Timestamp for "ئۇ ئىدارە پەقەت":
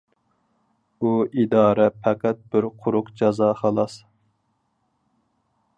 1.07-2.41